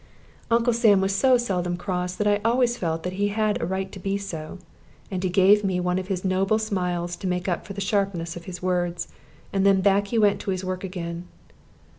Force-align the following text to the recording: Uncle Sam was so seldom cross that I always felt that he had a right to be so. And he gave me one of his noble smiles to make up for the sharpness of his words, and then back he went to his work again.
Uncle 0.49 0.73
Sam 0.73 0.99
was 0.99 1.13
so 1.13 1.37
seldom 1.37 1.77
cross 1.77 2.15
that 2.15 2.25
I 2.25 2.41
always 2.43 2.75
felt 2.75 3.03
that 3.03 3.13
he 3.21 3.27
had 3.27 3.61
a 3.61 3.67
right 3.67 3.91
to 3.91 3.99
be 3.99 4.17
so. 4.17 4.57
And 5.11 5.23
he 5.23 5.29
gave 5.29 5.63
me 5.63 5.79
one 5.79 5.99
of 5.99 6.07
his 6.07 6.25
noble 6.25 6.57
smiles 6.57 7.15
to 7.17 7.27
make 7.27 7.47
up 7.47 7.67
for 7.67 7.73
the 7.73 7.81
sharpness 7.81 8.35
of 8.35 8.45
his 8.45 8.63
words, 8.63 9.09
and 9.53 9.63
then 9.63 9.81
back 9.81 10.07
he 10.07 10.17
went 10.17 10.39
to 10.41 10.49
his 10.49 10.65
work 10.65 10.83
again. 10.83 11.27